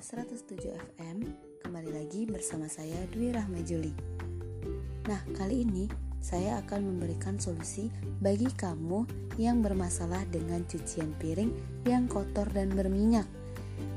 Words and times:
Surabaya 0.00 0.32
107 0.32 0.72
FM 0.96 1.16
Kembali 1.60 1.92
lagi 1.92 2.24
bersama 2.24 2.64
saya 2.64 2.96
Dwi 3.12 3.28
Rahma 3.28 3.60
Juli. 3.60 3.92
Nah 5.04 5.20
kali 5.36 5.68
ini 5.68 5.84
saya 6.16 6.64
akan 6.64 6.80
memberikan 6.96 7.36
solusi 7.36 7.92
bagi 8.16 8.48
kamu 8.48 9.04
yang 9.36 9.60
bermasalah 9.60 10.24
dengan 10.32 10.64
cucian 10.64 11.12
piring 11.20 11.52
yang 11.84 12.08
kotor 12.08 12.48
dan 12.56 12.72
berminyak. 12.72 13.28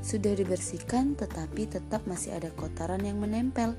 Sudah 0.04 0.36
dibersihkan 0.36 1.16
tetapi 1.16 1.64
tetap 1.64 2.04
masih 2.04 2.36
ada 2.36 2.52
kotoran 2.52 3.00
yang 3.00 3.16
menempel. 3.16 3.72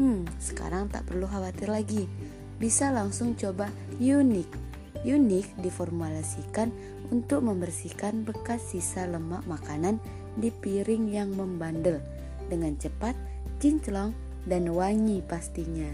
Hmm 0.00 0.24
sekarang 0.40 0.88
tak 0.88 1.04
perlu 1.04 1.28
khawatir 1.28 1.68
lagi. 1.68 2.08
Bisa 2.56 2.88
langsung 2.88 3.36
coba 3.36 3.68
unik 4.00 4.71
Unik 5.02 5.58
diformulasikan 5.58 6.70
untuk 7.10 7.42
membersihkan 7.42 8.22
bekas 8.22 8.62
sisa 8.70 9.04
lemak 9.10 9.42
makanan 9.50 9.98
di 10.38 10.54
piring 10.54 11.10
yang 11.10 11.34
membandel 11.34 11.98
dengan 12.46 12.78
cepat, 12.78 13.18
kinclong, 13.58 14.14
dan 14.46 14.70
wangi 14.70 15.18
pastinya. 15.22 15.90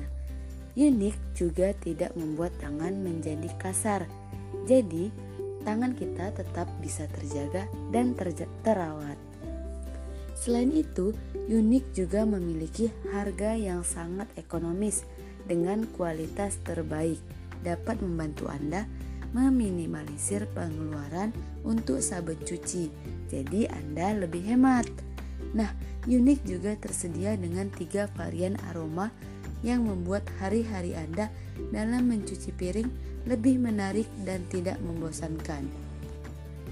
Unik 0.79 1.17
juga 1.35 1.75
tidak 1.75 2.15
membuat 2.15 2.55
tangan 2.61 2.95
menjadi 3.01 3.49
kasar. 3.59 4.07
Jadi, 4.69 5.11
tangan 5.67 5.97
kita 5.97 6.31
tetap 6.37 6.71
bisa 6.79 7.09
terjaga 7.11 7.67
dan 7.91 8.15
terawat. 8.63 9.19
Selain 10.39 10.71
itu, 10.71 11.17
Unik 11.51 11.97
juga 11.97 12.23
memiliki 12.23 12.95
harga 13.11 13.59
yang 13.59 13.83
sangat 13.83 14.31
ekonomis 14.39 15.03
dengan 15.49 15.89
kualitas 15.97 16.61
terbaik. 16.63 17.38
Dapat 17.65 18.03
membantu 18.03 18.47
Anda 18.49 18.87
meminimalisir 19.37 20.49
pengeluaran 20.57 21.37
untuk 21.65 22.01
sabun 22.01 22.41
cuci. 22.41 22.89
Jadi 23.29 23.69
Anda 23.69 24.17
lebih 24.17 24.41
hemat. 24.45 24.89
Nah, 25.53 25.69
Unik 26.09 26.41
juga 26.49 26.73
tersedia 26.73 27.37
dengan 27.37 27.69
tiga 27.69 28.09
varian 28.17 28.57
aroma 28.73 29.13
yang 29.61 29.85
membuat 29.85 30.25
hari-hari 30.41 30.97
Anda 30.97 31.29
dalam 31.69 32.09
mencuci 32.09 32.55
piring 32.57 32.89
lebih 33.29 33.61
menarik 33.61 34.09
dan 34.25 34.41
tidak 34.49 34.81
membosankan. 34.81 35.69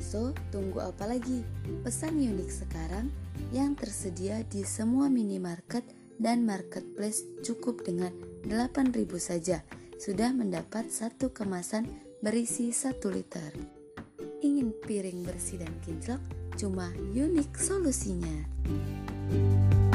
So, 0.00 0.32
tunggu 0.48 0.80
apa 0.80 1.08
lagi? 1.08 1.44
Pesan 1.84 2.16
Unik 2.16 2.48
sekarang 2.48 3.12
yang 3.52 3.76
tersedia 3.76 4.40
di 4.48 4.64
semua 4.64 5.12
minimarket 5.12 5.84
dan 6.16 6.48
marketplace 6.48 7.24
cukup 7.44 7.84
dengan 7.84 8.12
8000 8.48 9.20
saja. 9.20 9.60
Sudah 9.96 10.28
mendapat 10.28 10.92
satu 10.92 11.32
kemasan 11.32 11.88
berisi 12.20 12.68
1 12.68 13.00
liter. 13.08 13.52
Ingin 14.44 14.76
piring 14.84 15.24
bersih 15.24 15.64
dan 15.64 15.72
kinclok? 15.80 16.20
Cuma 16.56 16.92
unik 17.16 17.56
solusinya. 17.56 18.36
thank 19.26 19.74
you 19.74 19.85